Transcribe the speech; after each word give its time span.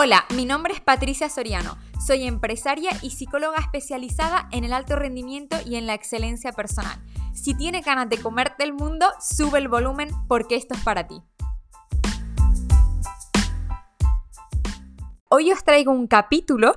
Hola, 0.00 0.26
mi 0.36 0.44
nombre 0.44 0.74
es 0.74 0.80
Patricia 0.80 1.28
Soriano. 1.28 1.76
Soy 1.98 2.22
empresaria 2.22 2.92
y 3.02 3.10
psicóloga 3.10 3.58
especializada 3.58 4.48
en 4.52 4.62
el 4.62 4.72
alto 4.72 4.94
rendimiento 4.94 5.56
y 5.66 5.74
en 5.74 5.88
la 5.88 5.94
excelencia 5.94 6.52
personal. 6.52 7.02
Si 7.34 7.52
tienes 7.54 7.84
ganas 7.84 8.08
de 8.08 8.18
comerte 8.18 8.62
el 8.62 8.72
mundo, 8.72 9.08
sube 9.18 9.58
el 9.58 9.66
volumen 9.66 10.10
porque 10.28 10.54
esto 10.54 10.74
es 10.74 10.84
para 10.84 11.08
ti. 11.08 11.20
Hoy 15.30 15.50
os 15.50 15.64
traigo 15.64 15.90
un 15.90 16.06
capítulo 16.06 16.76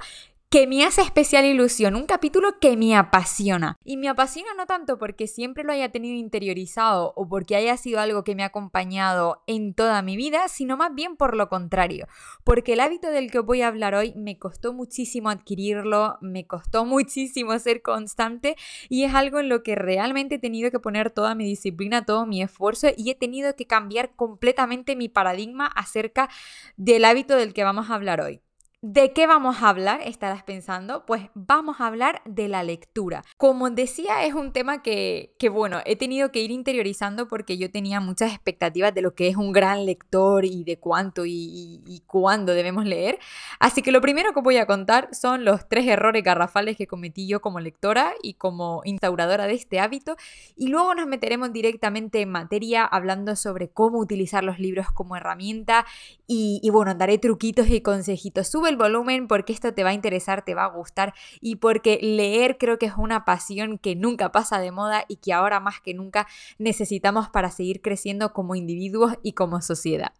que 0.52 0.68
me 0.68 0.84
hace 0.84 1.02
especial 1.02 1.46
ilusión, 1.46 1.96
un 1.96 2.06
capítulo 2.06 2.60
que 2.60 2.76
me 2.76 2.98
apasiona. 2.98 3.78
Y 3.86 3.96
me 3.96 4.10
apasiona 4.10 4.54
no 4.54 4.66
tanto 4.66 4.98
porque 4.98 5.26
siempre 5.26 5.64
lo 5.64 5.72
haya 5.72 5.94
tenido 5.94 6.18
interiorizado 6.18 7.14
o 7.16 7.26
porque 7.30 7.56
haya 7.56 7.78
sido 7.78 8.02
algo 8.02 8.26
que 8.26 8.36
me 8.36 8.44
ha 8.44 8.48
acompañado 8.48 9.44
en 9.48 9.74
toda 9.74 10.02
mi 10.02 10.18
vida, 10.18 10.50
sino 10.50 10.76
más 10.76 10.94
bien 10.94 11.16
por 11.16 11.38
lo 11.38 11.48
contrario, 11.48 12.06
porque 12.44 12.74
el 12.74 12.82
hábito 12.82 13.12
del 13.12 13.32
que 13.32 13.40
os 13.40 13.46
voy 13.46 13.62
a 13.62 13.70
hablar 13.70 13.96
hoy 13.96 14.14
me 14.18 14.38
costó 14.38 14.74
muchísimo 14.74 15.30
adquirirlo, 15.30 16.18
me 16.20 16.46
costó 16.46 16.84
muchísimo 16.98 17.58
ser 17.58 17.82
constante 17.82 18.58
y 18.90 19.06
es 19.06 19.16
algo 19.16 19.40
en 19.40 19.48
lo 19.48 19.64
que 19.64 19.76
realmente 19.76 20.36
he 20.36 20.40
tenido 20.40 20.70
que 20.70 20.82
poner 20.82 21.12
toda 21.12 21.34
mi 21.34 21.46
disciplina, 21.46 22.06
todo 22.06 22.26
mi 22.26 22.44
esfuerzo 22.44 22.90
y 22.98 23.10
he 23.10 23.16
tenido 23.16 23.56
que 23.56 23.68
cambiar 23.68 24.18
completamente 24.18 24.98
mi 24.98 25.08
paradigma 25.08 25.68
acerca 25.68 26.28
del 26.76 27.06
hábito 27.06 27.38
del 27.38 27.54
que 27.54 27.64
vamos 27.64 27.90
a 27.90 27.96
hablar 27.96 28.20
hoy. 28.20 28.42
¿De 28.84 29.14
qué 29.14 29.28
vamos 29.28 29.62
a 29.62 29.70
hablar? 29.70 30.02
Estarás 30.04 30.42
pensando. 30.42 31.06
Pues 31.06 31.30
vamos 31.36 31.80
a 31.80 31.86
hablar 31.86 32.24
de 32.26 32.48
la 32.48 32.64
lectura. 32.64 33.22
Como 33.38 33.70
decía, 33.70 34.26
es 34.26 34.34
un 34.34 34.54
tema 34.54 34.82
que, 34.82 35.36
bueno, 35.52 35.82
he 35.86 35.96
tenido 35.96 36.32
que 36.32 36.42
ir 36.42 36.50
interiorizando 36.50 37.28
porque 37.28 37.60
yo 37.60 37.70
tenía 37.70 38.00
muchas 38.00 38.32
expectativas 38.32 38.92
de 38.96 39.04
lo 39.04 39.14
que 39.14 39.28
es 39.28 39.36
un 39.36 39.52
gran 39.52 39.86
lector 39.86 40.46
y 40.46 40.64
de 40.64 40.80
cuánto 40.80 41.28
y, 41.28 41.84
y 41.86 42.02
cuándo 42.08 42.56
debemos 42.56 42.86
leer. 42.86 43.20
Así 43.60 43.84
que 43.84 43.92
lo 43.92 44.02
primero 44.02 44.34
que 44.34 44.42
voy 44.42 44.58
a 44.58 44.66
contar 44.66 45.10
son 45.14 45.46
los 45.46 45.70
tres 45.70 45.86
errores 45.86 46.24
garrafales 46.24 46.76
que 46.76 46.88
cometí 46.88 47.28
yo 47.28 47.40
como 47.40 47.60
lectora 47.60 48.14
y 48.24 48.34
como 48.34 48.82
instauradora 48.84 49.46
de 49.46 49.54
este 49.54 49.80
hábito. 49.80 50.16
Y 50.56 50.70
luego 50.70 50.96
nos 50.96 51.06
meteremos 51.06 51.54
directamente 51.54 52.22
en 52.22 52.32
materia 52.32 52.86
hablando 52.86 53.36
sobre 53.36 53.70
cómo 53.70 54.00
utilizar 54.00 54.44
los 54.44 54.58
libros 54.58 54.88
como 54.92 55.16
herramienta 55.16 55.86
y, 56.26 56.60
y 56.64 56.72
bueno, 56.72 56.96
daré 56.96 57.20
truquitos 57.20 57.70
y 57.70 57.82
consejitos. 57.82 58.48
Sube 58.48 58.71
el 58.72 58.78
volumen 58.78 59.28
porque 59.28 59.54
esto 59.54 59.74
te 59.74 59.84
va 59.84 59.92
a 59.92 59.94
interesar, 59.94 60.44
te 60.44 60.56
va 60.56 60.66
a 60.66 60.70
gustar 60.70 61.14
y 61.40 61.58
porque 61.58 62.00
leer 62.02 62.58
creo 62.58 62.80
que 62.80 62.88
es 62.88 62.94
una 62.98 63.26
pasión 63.26 63.78
que 63.78 63.96
nunca 63.96 64.32
pasa 64.32 64.60
de 64.60 64.72
moda 64.72 65.06
y 65.08 65.18
que 65.18 65.34
ahora 65.34 65.60
más 65.60 65.82
que 65.82 65.94
nunca 65.94 66.28
necesitamos 66.58 67.30
para 67.30 67.52
seguir 67.52 67.82
creciendo 67.82 68.34
como 68.34 68.56
individuos 68.56 69.14
y 69.22 69.34
como 69.34 69.62
sociedad. 69.62 70.14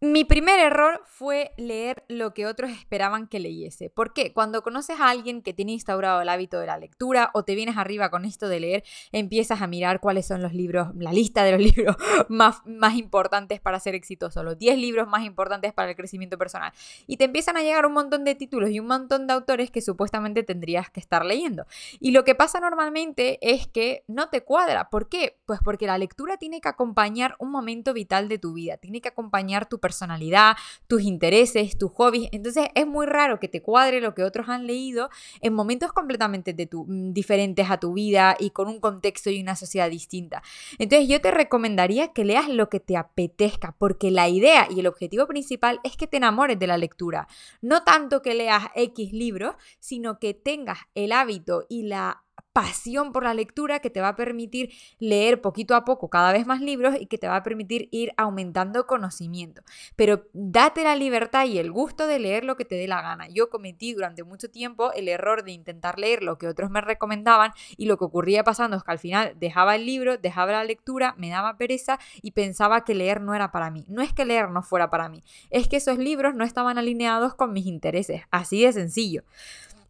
Mi 0.00 0.24
primer 0.24 0.60
error 0.60 1.02
fue 1.06 1.50
leer 1.56 2.04
lo 2.06 2.32
que 2.32 2.46
otros 2.46 2.70
esperaban 2.70 3.26
que 3.26 3.40
leyese. 3.40 3.90
¿Por 3.90 4.12
qué? 4.12 4.32
Cuando 4.32 4.62
conoces 4.62 5.00
a 5.00 5.10
alguien 5.10 5.42
que 5.42 5.52
tiene 5.52 5.72
instaurado 5.72 6.20
el 6.20 6.28
hábito 6.28 6.60
de 6.60 6.68
la 6.68 6.78
lectura 6.78 7.32
o 7.34 7.42
te 7.42 7.56
vienes 7.56 7.76
arriba 7.76 8.08
con 8.08 8.24
esto 8.24 8.46
de 8.48 8.60
leer, 8.60 8.84
empiezas 9.10 9.60
a 9.60 9.66
mirar 9.66 9.98
cuáles 9.98 10.24
son 10.24 10.40
los 10.40 10.54
libros, 10.54 10.94
la 10.94 11.12
lista 11.12 11.42
de 11.42 11.50
los 11.50 11.60
libros 11.76 11.96
más, 12.28 12.62
importantes 12.94 13.60
para 13.60 13.80
ser 13.80 13.96
exitoso, 13.96 14.44
los 14.44 14.56
10 14.56 14.78
libros 14.78 15.08
más 15.08 15.24
importantes 15.24 15.72
para 15.72 15.90
el 15.90 15.96
crecimiento 15.96 16.38
personal. 16.38 16.72
Y 17.08 17.16
te 17.16 17.24
empiezan 17.24 17.56
a 17.56 17.62
llegar 17.64 17.84
un 17.84 17.94
montón 17.94 18.22
de 18.22 18.36
títulos 18.36 18.70
y 18.70 18.78
un 18.78 18.86
montón 18.86 19.26
de 19.26 19.32
autores 19.32 19.72
que 19.72 19.80
supuestamente 19.80 20.44
tendrías 20.44 20.90
que 20.90 21.00
estar 21.00 21.24
leyendo. 21.24 21.66
Y 21.98 22.12
lo 22.12 22.22
que 22.22 22.36
pasa 22.36 22.60
normalmente 22.60 23.40
es 23.42 23.66
que 23.66 24.04
no 24.06 24.28
te 24.28 24.44
cuadra. 24.44 24.90
¿Por 24.90 25.08
qué? 25.08 25.40
Pues 25.44 25.58
porque 25.64 25.88
la 25.88 25.98
lectura 25.98 26.36
tiene 26.36 26.60
que 26.60 26.68
acompañar 26.68 27.34
un 27.40 27.50
momento 27.50 27.92
vital 27.92 28.28
de 28.28 28.38
tu 28.38 28.52
vida, 28.52 28.76
tiene 28.76 29.00
que 29.00 29.08
acompañar 29.08 29.68
tu 29.68 29.80
personalidad, 29.88 30.54
tus 30.86 31.00
intereses, 31.02 31.78
tus 31.78 31.90
hobbies. 31.92 32.28
Entonces 32.32 32.68
es 32.74 32.86
muy 32.86 33.06
raro 33.06 33.40
que 33.40 33.48
te 33.48 33.62
cuadre 33.62 34.02
lo 34.02 34.14
que 34.14 34.22
otros 34.22 34.50
han 34.50 34.66
leído 34.66 35.08
en 35.40 35.54
momentos 35.54 35.92
completamente 35.94 36.52
mm, 36.54 37.12
diferentes 37.14 37.70
a 37.70 37.78
tu 37.78 37.94
vida 37.94 38.36
y 38.38 38.50
con 38.50 38.68
un 38.68 38.80
contexto 38.80 39.30
y 39.30 39.40
una 39.40 39.56
sociedad 39.56 39.88
distinta. 39.88 40.42
Entonces 40.78 41.08
yo 41.08 41.22
te 41.22 41.30
recomendaría 41.30 42.12
que 42.12 42.26
leas 42.26 42.48
lo 42.50 42.68
que 42.68 42.80
te 42.80 42.98
apetezca, 42.98 43.74
porque 43.78 44.10
la 44.10 44.28
idea 44.28 44.68
y 44.70 44.80
el 44.80 44.86
objetivo 44.86 45.26
principal 45.26 45.80
es 45.84 45.96
que 45.96 46.06
te 46.06 46.18
enamores 46.18 46.58
de 46.58 46.66
la 46.66 46.76
lectura. 46.76 47.28
No 47.62 47.82
tanto 47.82 48.20
que 48.20 48.34
leas 48.34 48.64
X 48.74 49.12
libros, 49.12 49.54
sino 49.78 50.18
que 50.18 50.34
tengas 50.34 50.80
el 50.94 51.12
hábito 51.12 51.64
y 51.70 51.84
la 51.84 52.24
pasión 52.58 53.12
por 53.12 53.22
la 53.22 53.34
lectura 53.34 53.78
que 53.78 53.88
te 53.88 54.00
va 54.00 54.08
a 54.08 54.16
permitir 54.16 54.72
leer 54.98 55.40
poquito 55.40 55.76
a 55.76 55.84
poco 55.84 56.10
cada 56.10 56.32
vez 56.32 56.44
más 56.44 56.60
libros 56.60 56.96
y 56.98 57.06
que 57.06 57.16
te 57.16 57.28
va 57.28 57.36
a 57.36 57.42
permitir 57.44 57.88
ir 57.92 58.12
aumentando 58.16 58.84
conocimiento. 58.88 59.62
Pero 59.94 60.24
date 60.32 60.82
la 60.82 60.96
libertad 60.96 61.46
y 61.46 61.58
el 61.58 61.70
gusto 61.70 62.08
de 62.08 62.18
leer 62.18 62.42
lo 62.42 62.56
que 62.56 62.64
te 62.64 62.74
dé 62.74 62.88
la 62.88 63.00
gana. 63.00 63.28
Yo 63.28 63.48
cometí 63.48 63.92
durante 63.92 64.24
mucho 64.24 64.50
tiempo 64.50 64.92
el 64.92 65.06
error 65.06 65.44
de 65.44 65.52
intentar 65.52 66.00
leer 66.00 66.24
lo 66.24 66.36
que 66.36 66.48
otros 66.48 66.68
me 66.68 66.80
recomendaban 66.80 67.52
y 67.76 67.86
lo 67.86 67.96
que 67.96 68.06
ocurría 68.06 68.42
pasando 68.42 68.76
es 68.76 68.82
que 68.82 68.90
al 68.90 68.98
final 68.98 69.34
dejaba 69.38 69.76
el 69.76 69.86
libro, 69.86 70.18
dejaba 70.18 70.50
la 70.50 70.64
lectura, 70.64 71.14
me 71.16 71.30
daba 71.30 71.58
pereza 71.58 72.00
y 72.22 72.32
pensaba 72.32 72.82
que 72.82 72.96
leer 72.96 73.20
no 73.20 73.36
era 73.36 73.52
para 73.52 73.70
mí. 73.70 73.84
No 73.86 74.02
es 74.02 74.12
que 74.12 74.24
leer 74.24 74.50
no 74.50 74.64
fuera 74.64 74.90
para 74.90 75.08
mí, 75.08 75.22
es 75.50 75.68
que 75.68 75.76
esos 75.76 75.98
libros 75.98 76.34
no 76.34 76.42
estaban 76.42 76.76
alineados 76.76 77.36
con 77.36 77.52
mis 77.52 77.66
intereses. 77.66 78.22
Así 78.32 78.64
de 78.64 78.72
sencillo. 78.72 79.22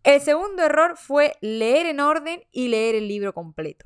El 0.04 0.20
segundo 0.20 0.62
error 0.62 0.96
fue 0.96 1.36
leer 1.40 1.86
en 1.86 2.00
orden 2.00 2.42
y 2.52 2.68
leer 2.68 2.94
el 2.94 3.08
libro 3.08 3.34
completo. 3.34 3.84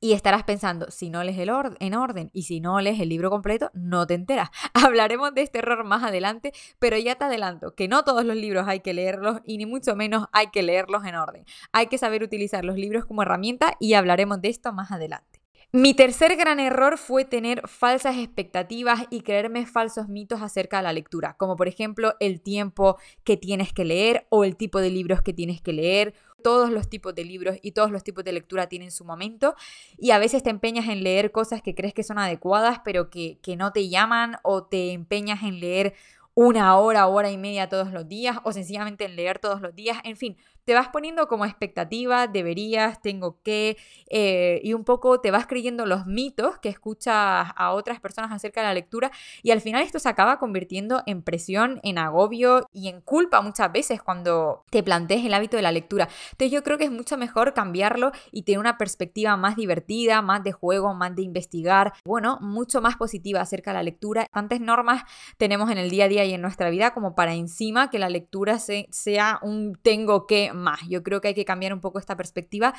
Y 0.00 0.12
estarás 0.12 0.44
pensando, 0.44 0.90
si 0.90 1.08
no 1.08 1.24
lees 1.24 1.38
el 1.38 1.50
en 1.80 1.94
orden 1.94 2.30
y 2.34 2.42
si 2.42 2.60
no 2.60 2.78
lees 2.80 3.00
el 3.00 3.08
libro 3.08 3.30
completo, 3.30 3.70
no 3.72 4.06
te 4.06 4.12
enteras. 4.12 4.50
Hablaremos 4.74 5.32
de 5.32 5.40
este 5.40 5.60
error 5.60 5.82
más 5.84 6.04
adelante, 6.04 6.52
pero 6.78 6.98
ya 6.98 7.14
te 7.14 7.24
adelanto 7.24 7.74
que 7.74 7.88
no 7.88 8.04
todos 8.04 8.24
los 8.24 8.36
libros 8.36 8.68
hay 8.68 8.80
que 8.80 8.92
leerlos 8.92 9.40
y 9.44 9.56
ni 9.56 9.64
mucho 9.64 9.96
menos 9.96 10.26
hay 10.32 10.48
que 10.48 10.62
leerlos 10.62 11.06
en 11.06 11.14
orden. 11.14 11.46
Hay 11.72 11.86
que 11.86 11.96
saber 11.96 12.22
utilizar 12.22 12.64
los 12.64 12.76
libros 12.76 13.06
como 13.06 13.22
herramienta 13.22 13.76
y 13.80 13.94
hablaremos 13.94 14.42
de 14.42 14.50
esto 14.50 14.74
más 14.74 14.92
adelante. 14.92 15.33
Mi 15.76 15.92
tercer 15.92 16.36
gran 16.36 16.60
error 16.60 16.98
fue 16.98 17.24
tener 17.24 17.66
falsas 17.66 18.16
expectativas 18.16 19.08
y 19.10 19.22
creerme 19.22 19.66
falsos 19.66 20.08
mitos 20.08 20.40
acerca 20.40 20.76
de 20.76 20.84
la 20.84 20.92
lectura, 20.92 21.34
como 21.36 21.56
por 21.56 21.66
ejemplo 21.66 22.14
el 22.20 22.40
tiempo 22.40 22.96
que 23.24 23.36
tienes 23.36 23.72
que 23.72 23.84
leer 23.84 24.24
o 24.28 24.44
el 24.44 24.54
tipo 24.54 24.80
de 24.80 24.90
libros 24.90 25.20
que 25.20 25.32
tienes 25.32 25.60
que 25.60 25.72
leer. 25.72 26.14
Todos 26.44 26.70
los 26.70 26.88
tipos 26.88 27.12
de 27.16 27.24
libros 27.24 27.56
y 27.60 27.72
todos 27.72 27.90
los 27.90 28.04
tipos 28.04 28.22
de 28.22 28.30
lectura 28.30 28.68
tienen 28.68 28.92
su 28.92 29.04
momento 29.04 29.56
y 29.98 30.12
a 30.12 30.18
veces 30.18 30.44
te 30.44 30.50
empeñas 30.50 30.88
en 30.88 31.02
leer 31.02 31.32
cosas 31.32 31.60
que 31.60 31.74
crees 31.74 31.92
que 31.92 32.04
son 32.04 32.20
adecuadas 32.20 32.80
pero 32.84 33.10
que, 33.10 33.40
que 33.42 33.56
no 33.56 33.72
te 33.72 33.88
llaman 33.88 34.36
o 34.44 34.62
te 34.62 34.92
empeñas 34.92 35.42
en 35.42 35.58
leer 35.58 35.94
una 36.34 36.76
hora, 36.78 37.06
hora 37.08 37.30
y 37.30 37.36
media 37.36 37.68
todos 37.68 37.92
los 37.92 38.08
días 38.08 38.38
o 38.44 38.52
sencillamente 38.52 39.06
en 39.06 39.16
leer 39.16 39.40
todos 39.40 39.60
los 39.60 39.74
días. 39.74 39.98
En 40.04 40.16
fin, 40.16 40.36
te 40.64 40.74
vas 40.74 40.88
poniendo 40.88 41.28
como 41.28 41.44
expectativa, 41.44 42.26
deberías, 42.26 43.00
tengo 43.02 43.40
que, 43.42 43.76
eh, 44.08 44.60
y 44.62 44.72
un 44.72 44.84
poco 44.84 45.20
te 45.20 45.30
vas 45.30 45.46
creyendo 45.46 45.86
los 45.86 46.06
mitos 46.06 46.58
que 46.58 46.68
escuchas 46.68 47.48
a 47.54 47.72
otras 47.72 48.00
personas 48.00 48.32
acerca 48.32 48.60
de 48.60 48.68
la 48.68 48.74
lectura 48.74 49.10
y 49.42 49.50
al 49.50 49.60
final 49.60 49.82
esto 49.82 49.98
se 49.98 50.08
acaba 50.08 50.38
convirtiendo 50.38 51.02
en 51.06 51.22
presión, 51.22 51.80
en 51.82 51.98
agobio 51.98 52.68
y 52.72 52.88
en 52.88 53.00
culpa 53.00 53.40
muchas 53.40 53.70
veces 53.72 54.02
cuando 54.02 54.64
te 54.70 54.82
plantees 54.82 55.24
el 55.24 55.34
hábito 55.34 55.56
de 55.56 55.62
la 55.62 55.72
lectura. 55.72 56.08
Entonces 56.32 56.50
yo 56.50 56.62
creo 56.62 56.78
que 56.78 56.84
es 56.84 56.90
mucho 56.90 57.16
mejor 57.16 57.54
cambiarlo 57.54 58.12
y 58.32 58.42
tener 58.42 58.58
una 58.58 58.78
perspectiva 58.78 59.36
más 59.36 59.56
divertida, 59.56 60.22
más 60.22 60.42
de 60.42 60.52
juego, 60.52 60.94
más 60.94 61.14
de 61.14 61.22
investigar, 61.22 61.92
bueno, 62.04 62.38
mucho 62.40 62.80
más 62.80 62.96
positiva 62.96 63.40
acerca 63.40 63.70
de 63.70 63.78
la 63.78 63.82
lectura. 63.82 64.26
Tantas 64.32 64.60
normas 64.60 65.02
tenemos 65.36 65.70
en 65.70 65.78
el 65.78 65.90
día 65.90 66.06
a 66.06 66.08
día 66.08 66.24
y 66.24 66.32
en 66.32 66.40
nuestra 66.40 66.70
vida 66.70 66.92
como 66.92 67.14
para 67.14 67.34
encima 67.34 67.90
que 67.90 67.98
la 67.98 68.08
lectura 68.08 68.58
sea 68.58 69.38
un 69.42 69.78
tengo 69.82 70.26
que 70.26 70.52
más. 70.54 70.80
Yo 70.88 71.02
creo 71.02 71.20
que 71.20 71.28
hay 71.28 71.34
que 71.34 71.44
cambiar 71.44 71.72
un 71.72 71.80
poco 71.80 71.98
esta 71.98 72.16
perspectiva. 72.16 72.74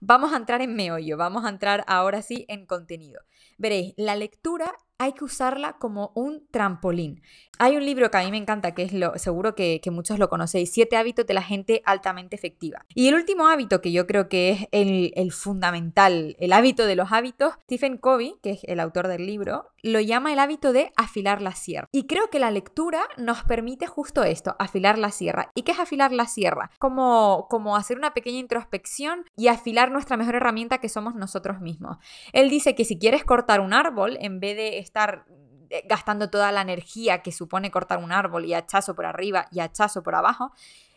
Vamos 0.00 0.32
a 0.32 0.36
entrar 0.36 0.60
en 0.60 0.76
meollo, 0.76 1.16
vamos 1.16 1.44
a 1.44 1.48
entrar 1.48 1.84
ahora 1.86 2.22
sí 2.22 2.44
en 2.48 2.66
contenido. 2.66 3.20
Veréis, 3.58 3.94
la 3.96 4.14
lectura 4.14 4.72
hay 4.98 5.12
que 5.12 5.24
usarla 5.24 5.74
como 5.74 6.12
un 6.14 6.46
trampolín. 6.50 7.22
Hay 7.58 7.76
un 7.76 7.86
libro 7.86 8.10
que 8.10 8.18
a 8.18 8.22
mí 8.22 8.30
me 8.30 8.36
encanta, 8.36 8.74
que 8.74 8.82
es 8.82 8.92
lo, 8.92 9.16
seguro 9.18 9.54
que, 9.54 9.80
muchos 9.90 10.18
lo 10.18 10.28
conocéis, 10.28 10.72
Siete 10.72 10.96
hábitos 10.96 11.26
de 11.26 11.32
la 11.32 11.42
gente 11.42 11.82
altamente 11.86 12.36
efectiva. 12.36 12.84
Y 12.94 13.08
el 13.08 13.14
último 13.14 13.48
hábito 13.48 13.80
que 13.80 13.92
yo 13.92 14.06
creo 14.06 14.28
que 14.28 14.50
es 14.50 14.68
el, 14.72 15.32
fundamental, 15.32 16.36
el 16.38 16.52
hábito 16.52 16.84
de 16.84 16.96
los 16.96 17.12
hábitos, 17.12 17.54
Stephen 17.62 17.96
Covey, 17.96 18.36
que 18.42 18.50
es 18.50 18.64
el 18.64 18.78
autor 18.78 19.08
del 19.08 19.26
libro, 19.26 19.70
lo 19.82 20.00
llama 20.00 20.32
el 20.32 20.38
hábito 20.38 20.72
de 20.72 20.92
afilar 20.96 21.40
la 21.40 21.52
sierra. 21.52 21.88
Y 21.92 22.06
creo 22.06 22.28
que 22.28 22.38
la 22.38 22.50
lectura 22.50 23.02
nos 23.16 23.42
permite 23.44 23.86
justo 23.86 24.22
esto, 24.22 24.54
afilar 24.58 24.98
la 24.98 25.10
sierra. 25.10 25.50
¿Y 25.54 25.62
qué 25.62 25.72
es 25.72 25.78
afilar 25.78 26.12
la 26.12 26.26
sierra? 26.26 26.70
Como, 26.78 27.46
como 27.48 27.76
hacer 27.76 27.96
una 27.96 28.12
pequeña 28.12 28.38
introspección 28.38 29.24
y 29.36 29.48
afilar 29.48 29.90
nuestra 29.90 30.16
mejor 30.16 30.34
herramienta 30.34 30.78
que 30.78 30.88
somos 30.88 31.14
nosotros 31.14 31.60
mismos. 31.60 31.98
Él 32.32 32.50
dice 32.50 32.74
que 32.74 32.84
si 32.84 32.98
quieres 32.98 33.24
cortar 33.24 33.60
un 33.60 33.72
árbol, 33.72 34.18
en 34.20 34.40
vez 34.40 34.56
de 34.56 34.85
estar 34.86 35.26
eh, 35.68 35.84
gastando 35.88 36.30
toda 36.30 36.52
la 36.52 36.62
energía 36.62 37.22
que 37.22 37.32
supone 37.32 37.70
cortar 37.70 37.98
un 37.98 38.12
árbol 38.12 38.44
y 38.44 38.54
hachazo 38.54 38.94
por 38.94 39.04
arriba 39.04 39.46
y 39.50 39.60
hachazo 39.60 40.02
por 40.02 40.14
abajo, 40.14 40.52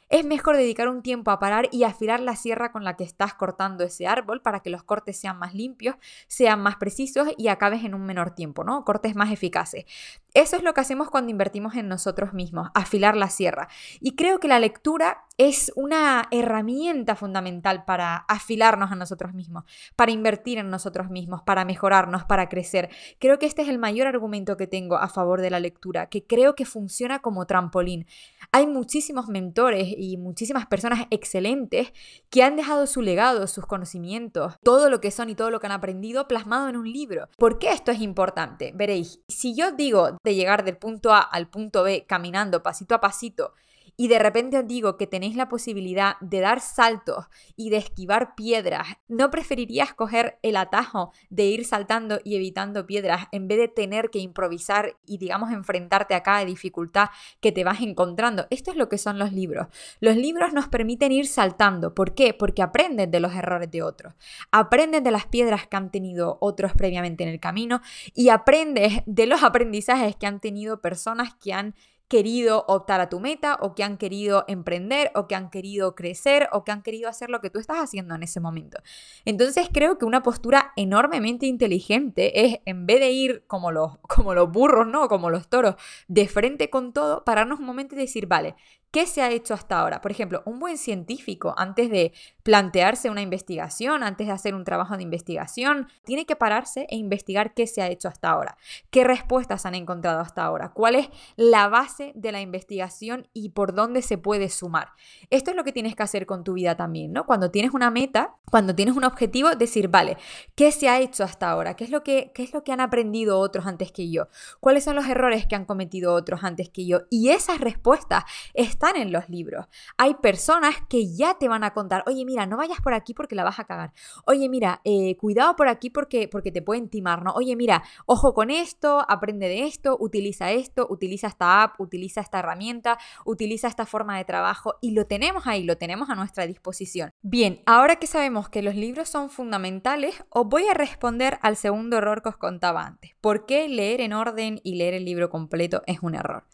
es 0.09 0.25
mejor 0.25 0.57
dedicar 0.57 0.87
un 0.87 1.03
tiempo 1.03 1.29
a 1.29 1.39
parar 1.39 1.69
y 1.71 1.83
afilar 1.83 2.19
la 2.19 2.35
sierra 2.35 2.71
con 2.71 2.83
la 2.83 2.95
que 2.95 3.03
estás 3.03 3.35
cortando 3.35 3.83
ese 3.83 4.07
árbol 4.07 4.41
para 4.41 4.61
que 4.61 4.71
los 4.71 4.83
cortes 4.83 5.19
sean 5.19 5.37
más 5.37 5.53
limpios, 5.53 5.95
sean 6.27 6.61
más 6.61 6.77
precisos 6.77 7.29
y 7.37 7.47
acabes 7.47 7.83
en 7.83 7.93
un 7.93 8.05
menor 8.05 8.31
tiempo, 8.31 8.63
¿no? 8.63 8.83
Cortes 8.85 9.15
más 9.15 9.31
eficaces. 9.31 9.85
Eso 10.33 10.55
es 10.55 10.63
lo 10.63 10.73
que 10.73 10.81
hacemos 10.81 11.09
cuando 11.09 11.31
invertimos 11.31 11.75
en 11.75 11.87
nosotros 11.87 12.33
mismos, 12.33 12.69
afilar 12.75 13.15
la 13.17 13.29
sierra. 13.29 13.67
Y 13.99 14.15
creo 14.15 14.39
que 14.39 14.47
la 14.47 14.59
lectura 14.59 15.25
es 15.39 15.71
una 15.75 16.27
herramienta 16.31 17.15
fundamental 17.15 17.85
para 17.85 18.17
afilarnos 18.27 18.91
a 18.91 18.95
nosotros 18.95 19.33
mismos, 19.33 19.63
para 19.95 20.11
invertir 20.11 20.57
en 20.57 20.69
nosotros 20.69 21.09
mismos, 21.09 21.41
para 21.43 21.65
mejorarnos, 21.65 22.25
para 22.25 22.49
crecer. 22.49 22.89
Creo 23.19 23.39
que 23.39 23.45
este 23.45 23.61
es 23.61 23.69
el 23.69 23.79
mayor 23.79 24.05
argumento 24.05 24.57
que 24.57 24.67
tengo 24.67 24.97
a 24.97 25.07
favor 25.07 25.41
de 25.41 25.49
la 25.49 25.61
lectura, 25.61 26.07
que 26.07 26.25
creo 26.25 26.55
que 26.55 26.65
funciona 26.65 27.19
como 27.19 27.45
trampolín. 27.45 28.05
Hay 28.51 28.67
muchísimos 28.67 29.29
mentores 29.29 29.87
y 29.97 30.17
muchísimas 30.17 30.65
personas 30.65 31.07
excelentes 31.09 31.93
que 32.29 32.43
han 32.43 32.57
dejado 32.57 32.85
su 32.85 33.01
legado, 33.01 33.47
sus 33.47 33.65
conocimientos, 33.65 34.55
todo 34.61 34.89
lo 34.89 34.99
que 34.99 35.09
son 35.09 35.29
y 35.29 35.35
todo 35.35 35.51
lo 35.51 35.59
que 35.59 35.67
han 35.67 35.71
aprendido 35.71 36.27
plasmado 36.27 36.67
en 36.67 36.75
un 36.75 36.91
libro. 36.91 37.29
¿Por 37.37 37.59
qué 37.59 37.71
esto 37.71 37.91
es 37.91 38.01
importante? 38.01 38.73
Veréis, 38.75 39.21
si 39.29 39.55
yo 39.55 39.71
digo 39.71 40.18
de 40.23 40.35
llegar 40.35 40.63
del 40.63 40.77
punto 40.77 41.13
A 41.13 41.19
al 41.19 41.47
punto 41.47 41.83
B 41.83 42.05
caminando 42.07 42.63
pasito 42.63 42.95
a 42.95 43.01
pasito, 43.01 43.53
y 43.99 44.07
de 44.07 44.17
repente 44.17 44.57
os 44.57 44.65
digo 44.65 44.95
que 44.95 45.07
tenéis 45.07 45.35
la 45.35 45.49
posibilidad 45.49 46.15
de 46.21 46.39
dar 46.39 46.61
saltos 46.61 47.25
y 47.57 47.69
de 47.69 47.75
esquivar 47.75 48.33
piedras, 48.33 48.87
¿no 49.09 49.29
preferirías 49.29 49.93
coger 49.93 50.39
el 50.41 50.55
atajo 50.55 51.11
de 51.29 51.47
ir 51.47 51.65
saltando 51.65 52.21
y 52.23 52.37
evitando 52.37 52.85
piedras 52.87 53.27
en 53.33 53.49
vez 53.49 53.57
de 53.57 53.67
tener 53.67 54.09
que 54.09 54.19
improvisar 54.19 54.95
y 55.05 55.17
digamos 55.17 55.51
enfrentarte 55.51 56.15
a 56.15 56.23
cada 56.23 56.45
dificultad 56.45 57.09
que 57.41 57.51
te 57.51 57.65
vas 57.65 57.81
encontrando? 57.81 58.47
Esto 58.51 58.71
es 58.71 58.77
lo 58.77 58.87
que 58.87 58.97
son 58.97 59.19
los 59.19 59.33
libros. 59.33 59.67
Los 59.99 60.15
libros 60.15 60.53
nos 60.53 60.69
permiten 60.69 61.11
ir 61.11 61.27
saltando. 61.27 61.93
¿Por 61.93 62.15
qué? 62.15 62.33
Porque 62.33 62.61
aprendes 62.61 63.11
de 63.11 63.19
los 63.19 63.33
errores 63.35 63.69
de 63.69 63.83
otros, 63.83 64.13
aprendes 64.49 65.03
de 65.03 65.11
las 65.11 65.25
piedras 65.25 65.67
que 65.67 65.75
han 65.75 65.91
tenido 65.91 66.37
otros 66.39 66.71
previamente 66.71 67.25
en 67.25 67.31
el 67.31 67.41
camino 67.41 67.81
y 68.15 68.29
aprendes 68.29 69.03
de 69.05 69.27
los 69.27 69.43
aprendizajes 69.43 70.15
que 70.15 70.25
han 70.25 70.39
tenido 70.39 70.79
personas 70.79 71.35
que 71.35 71.51
han 71.51 71.75
querido 72.09 72.65
optar 72.67 72.99
a 72.99 73.07
tu 73.07 73.19
meta 73.19 73.57
o 73.61 73.75
que 73.75 73.83
han 73.83 73.97
querido 73.97 74.43
emprender 74.47 75.11
o 75.13 75.27
que 75.27 75.35
han 75.35 75.49
querido 75.49 75.95
crecer 75.95 76.49
o 76.51 76.63
que 76.63 76.71
han 76.71 76.81
querido 76.81 77.07
hacer 77.07 77.29
lo 77.29 77.39
que 77.39 77.51
tú 77.51 77.59
estás 77.59 77.77
haciendo 77.77 78.15
en 78.15 78.23
ese 78.23 78.39
momento. 78.39 78.81
Entonces 79.25 79.69
creo 79.71 79.97
que 79.97 80.05
una 80.05 80.23
postura 80.23 80.73
enormemente 80.75 81.45
inteligente 81.45 82.45
es 82.45 82.59
en 82.65 82.87
vez 82.87 82.99
de 82.99 83.11
ir 83.11 83.43
como 83.45 83.71
los, 83.71 83.97
como 84.01 84.33
los 84.33 84.51
burros, 84.51 84.87
¿no? 84.87 85.07
Como 85.07 85.29
los 85.29 85.47
toros, 85.47 85.75
de 86.07 86.27
frente 86.27 86.69
con 86.69 86.93
todo, 86.93 87.23
pararnos 87.23 87.59
un 87.59 87.65
momento 87.65 87.95
y 87.95 87.99
decir, 87.99 88.25
vale, 88.25 88.55
¿Qué 88.91 89.05
se 89.05 89.21
ha 89.21 89.29
hecho 89.29 89.53
hasta 89.53 89.79
ahora? 89.79 90.01
Por 90.01 90.09
ejemplo, 90.09 90.41
un 90.45 90.57
buen 90.57 90.75
científico, 90.79 91.53
antes 91.57 91.91
de 91.91 92.11
plantearse 92.41 93.11
una 93.11 93.21
investigación, 93.21 94.01
antes 94.01 94.25
de 94.25 94.33
hacer 94.33 94.55
un 94.55 94.63
trabajo 94.63 94.97
de 94.97 95.03
investigación, 95.03 95.87
tiene 96.05 96.25
que 96.25 96.35
pararse 96.35 96.87
e 96.89 96.95
investigar 96.95 97.53
qué 97.53 97.67
se 97.67 97.83
ha 97.83 97.87
hecho 97.87 98.07
hasta 98.07 98.31
ahora, 98.31 98.57
qué 98.89 99.03
respuestas 99.03 99.67
han 99.67 99.75
encontrado 99.75 100.19
hasta 100.21 100.43
ahora, 100.43 100.69
cuál 100.69 100.95
es 100.95 101.09
la 101.35 101.67
base 101.67 102.13
de 102.15 102.31
la 102.31 102.41
investigación 102.41 103.27
y 103.31 103.49
por 103.49 103.75
dónde 103.75 104.01
se 104.01 104.17
puede 104.17 104.49
sumar. 104.49 104.89
Esto 105.29 105.51
es 105.51 105.55
lo 105.55 105.63
que 105.63 105.71
tienes 105.71 105.95
que 105.95 106.01
hacer 106.01 106.25
con 106.25 106.43
tu 106.43 106.53
vida 106.53 106.75
también, 106.75 107.13
¿no? 107.13 107.27
Cuando 107.27 107.51
tienes 107.51 107.75
una 107.75 107.91
meta, 107.91 108.37
cuando 108.49 108.73
tienes 108.73 108.95
un 108.95 109.03
objetivo, 109.03 109.51
decir, 109.51 109.87
vale, 109.89 110.17
¿qué 110.55 110.71
se 110.71 110.89
ha 110.89 110.99
hecho 110.99 111.23
hasta 111.23 111.51
ahora? 111.51 111.75
¿Qué 111.75 111.83
es 111.83 111.91
lo 111.91 112.01
que, 112.03 112.31
qué 112.33 112.41
es 112.41 112.53
lo 112.53 112.63
que 112.63 112.71
han 112.71 112.81
aprendido 112.81 113.37
otros 113.37 113.67
antes 113.67 113.91
que 113.91 114.09
yo? 114.09 114.29
¿Cuáles 114.59 114.83
son 114.83 114.95
los 114.95 115.05
errores 115.07 115.45
que 115.45 115.55
han 115.55 115.65
cometido 115.65 116.13
otros 116.13 116.43
antes 116.43 116.69
que 116.69 116.87
yo? 116.87 117.01
Y 117.11 117.29
esas 117.29 117.59
respuestas 117.59 118.23
están 118.55 118.78
en 118.87 119.11
los 119.11 119.29
libros. 119.29 119.67
Hay 119.97 120.15
personas 120.15 120.75
que 120.87 121.13
ya 121.13 121.37
te 121.37 121.47
van 121.47 121.63
a 121.63 121.73
contar, 121.73 122.03
oye, 122.07 122.25
mira, 122.25 122.45
no 122.45 122.57
vayas 122.57 122.79
por 122.81 122.93
aquí 122.93 123.13
porque 123.13 123.35
la 123.35 123.43
vas 123.43 123.59
a 123.59 123.65
cagar. 123.65 123.91
Oye, 124.25 124.47
mira, 124.49 124.81
eh, 124.85 125.17
cuidado 125.17 125.55
por 125.55 125.67
aquí 125.67 125.89
porque, 125.89 126.27
porque 126.27 126.51
te 126.51 126.61
pueden 126.61 126.89
timar, 126.89 127.23
¿no? 127.23 127.31
Oye, 127.33 127.55
mira, 127.55 127.83
ojo 128.05 128.33
con 128.33 128.49
esto, 128.49 129.05
aprende 129.09 129.47
de 129.47 129.65
esto, 129.65 129.97
utiliza 129.99 130.51
esto, 130.51 130.87
utiliza 130.89 131.27
esta 131.27 131.63
app, 131.63 131.79
utiliza 131.79 132.21
esta 132.21 132.39
herramienta, 132.39 132.97
utiliza 133.25 133.67
esta 133.67 133.85
forma 133.85 134.17
de 134.17 134.25
trabajo 134.25 134.75
y 134.81 134.91
lo 134.91 135.05
tenemos 135.05 135.45
ahí, 135.45 135.63
lo 135.63 135.77
tenemos 135.77 136.09
a 136.09 136.15
nuestra 136.15 136.47
disposición. 136.47 137.11
Bien, 137.21 137.61
ahora 137.65 137.97
que 137.97 138.07
sabemos 138.07 138.49
que 138.49 138.61
los 138.61 138.75
libros 138.75 139.09
son 139.09 139.29
fundamentales, 139.29 140.23
os 140.29 140.47
voy 140.47 140.67
a 140.67 140.73
responder 140.73 141.37
al 141.41 141.57
segundo 141.57 141.97
error 141.97 142.21
que 142.21 142.29
os 142.29 142.37
contaba 142.37 142.85
antes. 142.85 143.11
¿Por 143.19 143.45
qué 143.45 143.67
leer 143.67 144.01
en 144.01 144.13
orden 144.13 144.61
y 144.63 144.75
leer 144.75 144.93
el 144.93 145.05
libro 145.05 145.29
completo 145.29 145.83
es 145.85 145.99
un 146.01 146.15
error? 146.15 146.45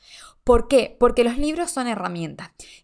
¿Por 0.45 0.68
qué? 0.68 0.95
Porque 1.00 1.24
los 1.24 1.39
libros 1.39 1.71
son 1.71 1.88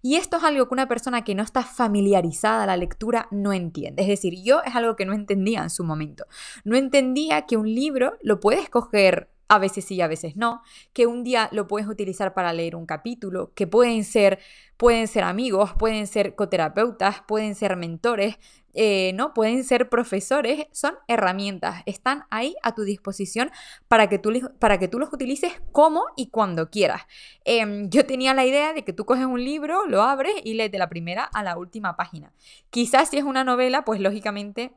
Y 0.01 0.15
esto 0.15 0.37
es 0.37 0.43
algo 0.43 0.67
que 0.67 0.73
una 0.73 0.87
persona 0.87 1.23
que 1.23 1.35
no 1.35 1.43
está 1.43 1.63
familiarizada 1.63 2.63
a 2.63 2.67
la 2.67 2.77
lectura 2.77 3.27
no 3.31 3.53
entiende. 3.53 4.01
Es 4.01 4.07
decir, 4.07 4.41
yo 4.43 4.61
es 4.63 4.75
algo 4.75 4.95
que 4.95 5.05
no 5.05 5.13
entendía 5.13 5.63
en 5.63 5.69
su 5.69 5.83
momento. 5.83 6.25
No 6.63 6.75
entendía 6.75 7.43
que 7.43 7.57
un 7.57 7.73
libro 7.73 8.17
lo 8.21 8.39
puedes 8.39 8.69
coger 8.69 9.29
a 9.51 9.59
veces 9.59 9.83
sí, 9.83 9.99
a 9.99 10.07
veces 10.07 10.37
no, 10.37 10.63
que 10.93 11.07
un 11.07 11.25
día 11.25 11.49
lo 11.51 11.67
puedes 11.67 11.89
utilizar 11.89 12.33
para 12.33 12.53
leer 12.53 12.73
un 12.73 12.85
capítulo, 12.85 13.51
que 13.53 13.67
pueden 13.67 14.05
ser, 14.05 14.39
pueden 14.77 15.09
ser 15.09 15.25
amigos, 15.25 15.73
pueden 15.77 16.07
ser 16.07 16.35
coterapeutas, 16.35 17.21
pueden 17.27 17.53
ser 17.53 17.75
mentores, 17.75 18.37
eh, 18.73 19.11
¿no? 19.13 19.33
Pueden 19.33 19.65
ser 19.65 19.89
profesores, 19.89 20.67
son 20.71 20.95
herramientas, 21.09 21.83
están 21.85 22.23
ahí 22.29 22.55
a 22.63 22.73
tu 22.73 22.83
disposición 22.83 23.51
para 23.89 24.07
que 24.07 24.19
tú, 24.19 24.31
para 24.57 24.77
que 24.77 24.87
tú 24.87 24.99
los 24.99 25.11
utilices 25.11 25.51
como 25.73 26.05
y 26.15 26.29
cuando 26.29 26.69
quieras. 26.69 27.01
Em, 27.43 27.89
yo 27.89 28.05
tenía 28.05 28.33
la 28.33 28.45
idea 28.45 28.71
de 28.71 28.85
que 28.85 28.93
tú 28.93 29.03
coges 29.03 29.25
un 29.25 29.43
libro, 29.43 29.85
lo 29.85 30.01
abres 30.01 30.33
y 30.45 30.53
lees 30.53 30.71
de 30.71 30.77
la 30.77 30.87
primera 30.87 31.25
a 31.25 31.43
la 31.43 31.57
última 31.57 31.97
página. 31.97 32.31
Quizás 32.69 33.09
si 33.09 33.17
es 33.17 33.25
una 33.25 33.43
novela, 33.43 33.83
pues 33.83 33.99
lógicamente 33.99 34.71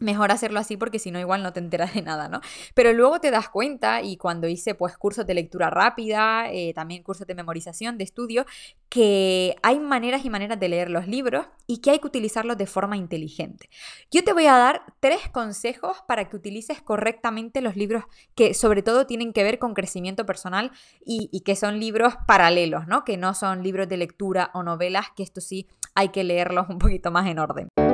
mejor 0.00 0.32
hacerlo 0.32 0.58
así 0.58 0.76
porque 0.76 0.98
si 0.98 1.10
no 1.10 1.20
igual 1.20 1.42
no 1.42 1.52
te 1.52 1.60
enteras 1.60 1.94
de 1.94 2.02
nada, 2.02 2.28
¿no? 2.28 2.40
Pero 2.74 2.92
luego 2.92 3.20
te 3.20 3.30
das 3.30 3.48
cuenta 3.48 4.02
y 4.02 4.16
cuando 4.16 4.48
hice 4.48 4.74
pues 4.74 4.96
cursos 4.96 5.26
de 5.26 5.34
lectura 5.34 5.70
rápida, 5.70 6.50
eh, 6.50 6.72
también 6.74 7.02
cursos 7.02 7.26
de 7.26 7.34
memorización, 7.34 7.98
de 7.98 8.04
estudio, 8.04 8.46
que 8.88 9.56
hay 9.62 9.78
maneras 9.78 10.24
y 10.24 10.30
maneras 10.30 10.58
de 10.58 10.68
leer 10.68 10.90
los 10.90 11.06
libros 11.06 11.46
y 11.66 11.78
que 11.78 11.90
hay 11.90 11.98
que 12.00 12.06
utilizarlos 12.06 12.56
de 12.56 12.66
forma 12.66 12.96
inteligente. 12.96 13.70
Yo 14.10 14.24
te 14.24 14.32
voy 14.32 14.46
a 14.46 14.56
dar 14.56 14.82
tres 14.98 15.28
consejos 15.28 15.98
para 16.08 16.28
que 16.28 16.36
utilices 16.36 16.82
correctamente 16.82 17.60
los 17.60 17.76
libros 17.76 18.04
que 18.34 18.54
sobre 18.54 18.82
todo 18.82 19.06
tienen 19.06 19.32
que 19.32 19.44
ver 19.44 19.58
con 19.58 19.74
crecimiento 19.74 20.26
personal 20.26 20.72
y, 21.04 21.28
y 21.30 21.40
que 21.40 21.54
son 21.54 21.78
libros 21.78 22.14
paralelos, 22.26 22.86
¿no? 22.88 23.04
Que 23.04 23.16
no 23.16 23.34
son 23.34 23.62
libros 23.62 23.88
de 23.88 23.98
lectura 23.98 24.50
o 24.54 24.62
novelas, 24.62 25.06
que 25.14 25.22
esto 25.22 25.40
sí 25.40 25.68
hay 25.94 26.08
que 26.08 26.24
leerlos 26.24 26.68
un 26.68 26.78
poquito 26.78 27.10
más 27.10 27.26
en 27.26 27.38
orden. 27.38 27.89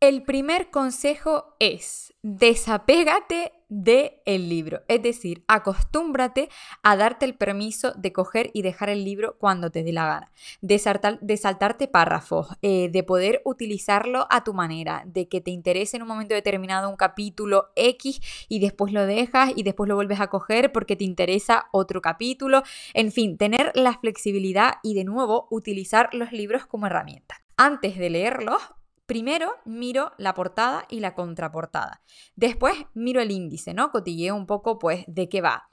El 0.00 0.22
primer 0.22 0.70
consejo 0.70 1.56
es 1.58 2.14
desapégate 2.22 3.52
del 3.68 4.12
el 4.26 4.48
libro, 4.48 4.82
es 4.86 5.02
decir, 5.02 5.42
acostúmbrate 5.48 6.50
a 6.84 6.96
darte 6.96 7.24
el 7.24 7.34
permiso 7.34 7.92
de 7.96 8.12
coger 8.12 8.50
y 8.54 8.62
dejar 8.62 8.90
el 8.90 9.04
libro 9.04 9.36
cuando 9.38 9.72
te 9.72 9.82
dé 9.82 9.92
la 9.92 10.06
gana, 10.06 10.32
de, 10.60 11.36
saltarte 11.36 11.88
párrafos, 11.88 12.46
eh, 12.62 12.88
de 12.92 13.02
poder 13.02 13.42
utilizarlo 13.44 14.28
a 14.30 14.44
tu 14.44 14.54
manera, 14.54 15.02
de 15.04 15.26
que 15.26 15.40
te 15.40 15.50
interese 15.50 15.96
en 15.96 16.02
un 16.02 16.08
momento 16.08 16.32
determinado 16.32 16.88
un 16.88 16.96
capítulo 16.96 17.70
X 17.74 18.20
y 18.48 18.60
después 18.60 18.92
lo 18.92 19.04
dejas 19.04 19.50
y 19.56 19.64
después 19.64 19.88
lo 19.88 19.96
vuelves 19.96 20.20
a 20.20 20.28
coger 20.28 20.70
porque 20.70 20.94
te 20.94 21.04
interesa 21.04 21.66
otro 21.72 22.00
capítulo, 22.00 22.62
en 22.94 23.10
fin, 23.10 23.36
tener 23.36 23.72
la 23.74 23.98
flexibilidad 23.98 24.74
y 24.84 24.94
de 24.94 25.02
nuevo 25.02 25.48
utilizar 25.50 26.14
los 26.14 26.30
libros 26.30 26.66
como 26.66 26.86
herramienta. 26.86 27.42
Antes 27.56 27.98
de 27.98 28.10
leerlos, 28.10 28.62
Primero 29.08 29.54
miro 29.64 30.12
la 30.18 30.34
portada 30.34 30.84
y 30.90 31.00
la 31.00 31.14
contraportada. 31.14 32.02
Después 32.36 32.74
miro 32.92 33.22
el 33.22 33.30
índice, 33.30 33.72
¿no? 33.72 33.90
Cotilleo 33.90 34.36
un 34.36 34.44
poco, 34.44 34.78
pues, 34.78 35.04
de 35.06 35.30
qué 35.30 35.40
va. 35.40 35.70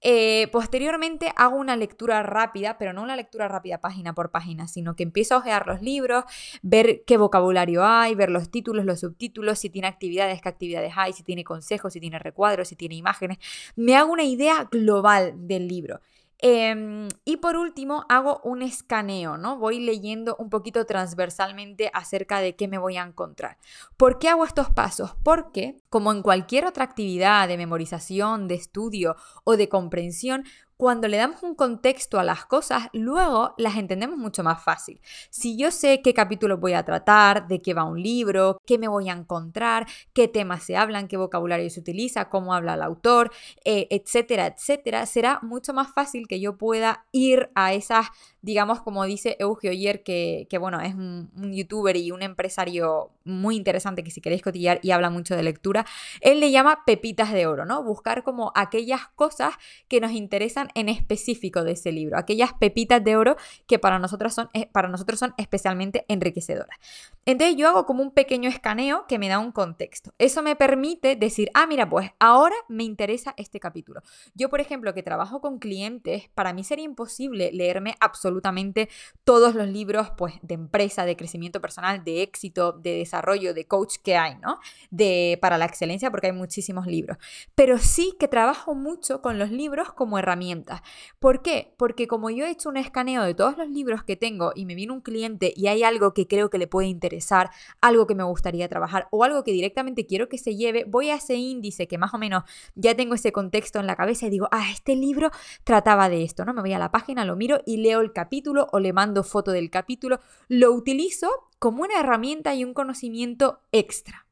Eh, 0.00 0.48
posteriormente 0.50 1.32
hago 1.36 1.54
una 1.54 1.76
lectura 1.76 2.24
rápida, 2.24 2.78
pero 2.78 2.92
no 2.92 3.04
una 3.04 3.14
lectura 3.14 3.46
rápida 3.46 3.80
página 3.80 4.16
por 4.16 4.32
página, 4.32 4.66
sino 4.66 4.96
que 4.96 5.04
empiezo 5.04 5.36
a 5.36 5.38
ojear 5.38 5.68
los 5.68 5.80
libros, 5.80 6.24
ver 6.62 7.04
qué 7.06 7.18
vocabulario 7.18 7.84
hay, 7.84 8.16
ver 8.16 8.30
los 8.30 8.50
títulos, 8.50 8.84
los 8.84 8.98
subtítulos, 8.98 9.60
si 9.60 9.70
tiene 9.70 9.86
actividades, 9.86 10.42
qué 10.42 10.48
actividades 10.48 10.92
hay, 10.96 11.12
si 11.12 11.22
tiene 11.22 11.44
consejos, 11.44 11.92
si 11.92 12.00
tiene 12.00 12.18
recuadros, 12.18 12.66
si 12.66 12.74
tiene 12.74 12.96
imágenes. 12.96 13.38
Me 13.76 13.94
hago 13.94 14.12
una 14.12 14.24
idea 14.24 14.68
global 14.72 15.34
del 15.36 15.68
libro. 15.68 16.00
Em, 16.44 17.08
y 17.24 17.36
por 17.36 17.54
último, 17.54 18.04
hago 18.08 18.40
un 18.42 18.62
escaneo, 18.62 19.36
¿no? 19.38 19.58
Voy 19.58 19.78
leyendo 19.78 20.34
un 20.40 20.50
poquito 20.50 20.84
transversalmente 20.86 21.88
acerca 21.94 22.40
de 22.40 22.56
qué 22.56 22.66
me 22.66 22.78
voy 22.78 22.96
a 22.96 23.04
encontrar. 23.04 23.58
¿Por 23.96 24.18
qué 24.18 24.28
hago 24.28 24.44
estos 24.44 24.68
pasos? 24.68 25.14
Porque, 25.22 25.76
como 25.88 26.10
en 26.10 26.20
cualquier 26.20 26.66
otra 26.66 26.82
actividad 26.82 27.46
de 27.46 27.56
memorización, 27.56 28.48
de 28.48 28.56
estudio 28.56 29.14
o 29.44 29.56
de 29.56 29.68
comprensión, 29.68 30.42
cuando 30.82 31.06
le 31.06 31.16
damos 31.16 31.44
un 31.44 31.54
contexto 31.54 32.18
a 32.18 32.24
las 32.24 32.44
cosas, 32.44 32.88
luego 32.92 33.54
las 33.56 33.76
entendemos 33.76 34.18
mucho 34.18 34.42
más 34.42 34.64
fácil. 34.64 35.00
Si 35.30 35.56
yo 35.56 35.70
sé 35.70 36.02
qué 36.02 36.12
capítulo 36.12 36.58
voy 36.58 36.72
a 36.72 36.84
tratar, 36.84 37.46
de 37.46 37.62
qué 37.62 37.72
va 37.72 37.84
un 37.84 38.02
libro, 38.02 38.60
qué 38.66 38.78
me 38.78 38.88
voy 38.88 39.08
a 39.08 39.12
encontrar, 39.12 39.86
qué 40.12 40.26
temas 40.26 40.64
se 40.64 40.76
hablan, 40.76 41.06
qué 41.06 41.16
vocabulario 41.16 41.70
se 41.70 41.78
utiliza, 41.78 42.28
cómo 42.28 42.52
habla 42.52 42.74
el 42.74 42.82
autor, 42.82 43.30
eh, 43.64 43.86
etcétera, 43.90 44.48
etcétera, 44.48 45.06
será 45.06 45.38
mucho 45.42 45.72
más 45.72 45.94
fácil 45.94 46.26
que 46.26 46.40
yo 46.40 46.56
pueda 46.56 47.06
ir 47.12 47.50
a 47.54 47.74
esas 47.74 48.08
digamos, 48.42 48.82
como 48.82 49.04
dice 49.04 49.36
Eugeo 49.38 49.70
Oyer, 49.70 50.02
que, 50.02 50.46
bueno, 50.60 50.80
es 50.80 50.94
un, 50.94 51.30
youtuber 51.52 51.96
y 51.96 52.10
un 52.10 52.22
empresario 52.22 53.10
muy 53.24 53.56
interesante 53.56 54.04
que 54.04 54.10
si 54.10 54.20
queréis 54.20 54.42
cotillar 54.42 54.78
y 54.82 54.90
habla 54.90 55.10
mucho 55.10 55.36
de 55.36 55.42
lectura, 55.42 55.86
él 56.20 56.40
le 56.40 56.50
llama 56.50 56.84
pepitas 56.84 57.32
de 57.32 57.46
oro, 57.46 57.64
¿no? 57.64 57.82
Buscar 57.82 58.22
como 58.22 58.52
aquellas 58.54 59.08
cosas 59.14 59.54
que 59.88 60.00
nos 60.00 60.12
interesan 60.12 60.68
en 60.74 60.88
específico 60.88 61.64
de 61.64 61.72
ese 61.72 61.92
libro, 61.92 62.18
aquellas 62.18 62.52
pepitas 62.54 63.02
de 63.02 63.16
oro 63.16 63.36
que 63.66 63.78
para 63.78 63.98
nosotros 63.98 64.34
son, 64.34 64.48
eh, 64.54 64.68
para 64.72 64.88
nosotros 64.88 65.18
son 65.18 65.34
especialmente 65.36 66.04
enriquecedoras. 66.08 66.76
Entonces 67.24 67.56
yo 67.56 67.68
hago 67.68 67.86
como 67.86 68.02
un 68.02 68.12
pequeño 68.12 68.48
escaneo 68.48 69.06
que 69.06 69.18
me 69.18 69.28
da 69.28 69.38
un 69.38 69.52
contexto. 69.52 70.12
Eso 70.18 70.42
me 70.42 70.56
permite 70.56 71.16
decir, 71.16 71.50
ah, 71.54 71.66
mira, 71.66 71.88
pues 71.88 72.10
ahora 72.18 72.56
me 72.68 72.84
interesa 72.84 73.34
este 73.36 73.60
capítulo. 73.60 74.02
Yo, 74.34 74.48
por 74.48 74.60
ejemplo, 74.60 74.94
que 74.94 75.02
trabajo 75.02 75.40
con 75.40 75.58
clientes, 75.58 76.28
para 76.34 76.52
mí 76.52 76.64
sería 76.64 76.84
imposible 76.84 77.50
leerme 77.52 77.94
absolutamente 78.00 78.88
todos 79.24 79.54
los 79.54 79.68
libros 79.68 80.10
pues, 80.16 80.34
de 80.42 80.54
empresa, 80.54 81.04
de 81.04 81.16
crecimiento 81.16 81.60
personal, 81.60 82.04
de 82.04 82.22
éxito, 82.22 82.72
de 82.72 82.96
desarrollo, 82.96 83.11
de 83.20 83.66
coach 83.66 83.96
que 84.02 84.16
hay, 84.16 84.36
¿no? 84.36 84.58
De, 84.90 85.38
para 85.40 85.58
la 85.58 85.66
excelencia, 85.66 86.10
porque 86.10 86.28
hay 86.28 86.32
muchísimos 86.32 86.86
libros. 86.86 87.18
Pero 87.54 87.78
sí 87.78 88.14
que 88.18 88.28
trabajo 88.28 88.74
mucho 88.74 89.20
con 89.20 89.38
los 89.38 89.50
libros 89.50 89.92
como 89.92 90.18
herramientas. 90.18 90.82
¿Por 91.18 91.42
qué? 91.42 91.74
Porque 91.76 92.06
como 92.06 92.30
yo 92.30 92.46
he 92.46 92.50
hecho 92.50 92.68
un 92.68 92.76
escaneo 92.76 93.22
de 93.22 93.34
todos 93.34 93.56
los 93.58 93.68
libros 93.68 94.02
que 94.02 94.16
tengo 94.16 94.52
y 94.54 94.64
me 94.64 94.74
viene 94.74 94.92
un 94.92 95.00
cliente 95.00 95.52
y 95.54 95.66
hay 95.66 95.82
algo 95.82 96.14
que 96.14 96.26
creo 96.26 96.50
que 96.50 96.58
le 96.58 96.66
puede 96.66 96.88
interesar, 96.88 97.50
algo 97.80 98.06
que 98.06 98.14
me 98.14 98.24
gustaría 98.24 98.68
trabajar 98.68 99.08
o 99.10 99.24
algo 99.24 99.44
que 99.44 99.52
directamente 99.52 100.06
quiero 100.06 100.28
que 100.28 100.38
se 100.38 100.56
lleve, 100.56 100.84
voy 100.84 101.10
a 101.10 101.16
ese 101.16 101.34
índice 101.34 101.88
que 101.88 101.98
más 101.98 102.14
o 102.14 102.18
menos 102.18 102.44
ya 102.74 102.94
tengo 102.94 103.14
ese 103.14 103.32
contexto 103.32 103.78
en 103.78 103.86
la 103.86 103.96
cabeza 103.96 104.26
y 104.26 104.30
digo, 104.30 104.48
ah, 104.50 104.70
este 104.72 104.96
libro 104.96 105.30
trataba 105.64 106.08
de 106.08 106.22
esto, 106.22 106.44
¿no? 106.44 106.54
Me 106.54 106.60
voy 106.60 106.72
a 106.72 106.78
la 106.78 106.90
página, 106.90 107.24
lo 107.24 107.36
miro 107.36 107.60
y 107.66 107.78
leo 107.78 108.00
el 108.00 108.12
capítulo 108.12 108.68
o 108.72 108.78
le 108.78 108.92
mando 108.92 109.22
foto 109.22 109.52
del 109.52 109.70
capítulo, 109.70 110.20
lo 110.48 110.72
utilizo 110.72 111.28
como 111.62 111.84
una 111.84 112.00
herramienta 112.00 112.56
y 112.56 112.64
un 112.64 112.74
conocimiento 112.74 113.60
extra. 113.70 114.26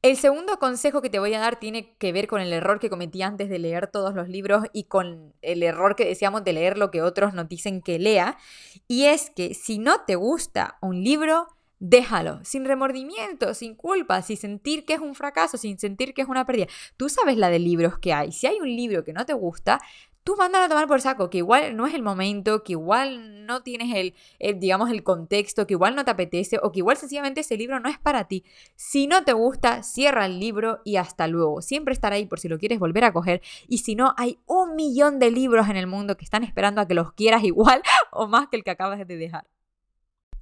El 0.00 0.16
segundo 0.16 0.60
consejo 0.60 1.02
que 1.02 1.10
te 1.10 1.18
voy 1.18 1.34
a 1.34 1.40
dar 1.40 1.58
tiene 1.58 1.96
que 1.98 2.12
ver 2.12 2.28
con 2.28 2.40
el 2.40 2.52
error 2.52 2.78
que 2.78 2.88
cometí 2.88 3.20
antes 3.22 3.48
de 3.48 3.58
leer 3.58 3.88
todos 3.88 4.14
los 4.14 4.28
libros 4.28 4.64
y 4.72 4.84
con 4.84 5.34
el 5.42 5.64
error 5.64 5.96
que 5.96 6.04
decíamos 6.04 6.44
de 6.44 6.52
leer 6.52 6.78
lo 6.78 6.92
que 6.92 7.02
otros 7.02 7.34
nos 7.34 7.48
dicen 7.48 7.82
que 7.82 7.98
lea. 7.98 8.38
Y 8.86 9.06
es 9.06 9.30
que 9.30 9.54
si 9.54 9.80
no 9.80 10.02
te 10.02 10.14
gusta 10.14 10.78
un 10.80 11.02
libro, 11.02 11.48
déjalo, 11.80 12.38
sin 12.44 12.64
remordimiento, 12.64 13.52
sin 13.52 13.74
culpa, 13.74 14.22
sin 14.22 14.36
sentir 14.36 14.84
que 14.84 14.94
es 14.94 15.00
un 15.00 15.16
fracaso, 15.16 15.56
sin 15.56 15.80
sentir 15.80 16.14
que 16.14 16.22
es 16.22 16.28
una 16.28 16.46
pérdida. 16.46 16.68
Tú 16.96 17.08
sabes 17.08 17.36
la 17.36 17.50
de 17.50 17.58
libros 17.58 17.98
que 17.98 18.12
hay. 18.12 18.30
Si 18.30 18.46
hay 18.46 18.60
un 18.60 18.68
libro 18.68 19.02
que 19.02 19.12
no 19.12 19.26
te 19.26 19.34
gusta, 19.34 19.80
tú 20.26 20.34
mándalo 20.36 20.64
a 20.64 20.68
tomar 20.68 20.88
por 20.88 21.00
saco, 21.00 21.30
que 21.30 21.38
igual 21.38 21.76
no 21.76 21.86
es 21.86 21.94
el 21.94 22.02
momento, 22.02 22.64
que 22.64 22.72
igual 22.72 23.46
no 23.46 23.62
tienes 23.62 23.94
el, 24.40 24.58
digamos, 24.58 24.90
el 24.90 25.04
contexto, 25.04 25.68
que 25.68 25.74
igual 25.74 25.94
no 25.94 26.04
te 26.04 26.10
apetece 26.10 26.58
o 26.60 26.72
que 26.72 26.80
igual 26.80 26.96
sencillamente 26.96 27.42
ese 27.42 27.56
libro 27.56 27.78
no 27.78 27.88
es 27.88 28.00
para 28.00 28.26
ti. 28.26 28.44
Si 28.74 29.06
no 29.06 29.22
te 29.22 29.32
gusta, 29.32 29.84
cierra 29.84 30.26
el 30.26 30.40
libro 30.40 30.80
y 30.84 30.96
hasta 30.96 31.28
luego. 31.28 31.62
Siempre 31.62 31.94
estará 31.94 32.16
ahí 32.16 32.26
por 32.26 32.40
si 32.40 32.48
lo 32.48 32.58
quieres 32.58 32.80
volver 32.80 33.04
a 33.04 33.12
coger. 33.12 33.40
Y 33.68 33.78
si 33.78 33.94
no, 33.94 34.14
hay 34.16 34.40
un 34.46 34.74
millón 34.74 35.20
de 35.20 35.30
libros 35.30 35.68
en 35.68 35.76
el 35.76 35.86
mundo 35.86 36.16
que 36.16 36.24
están 36.24 36.42
esperando 36.42 36.80
a 36.80 36.88
que 36.88 36.94
los 36.94 37.12
quieras 37.12 37.44
igual 37.44 37.80
o 38.10 38.26
más 38.26 38.48
que 38.48 38.56
el 38.56 38.64
que 38.64 38.72
acabas 38.72 39.06
de 39.06 39.16
dejar. 39.16 39.46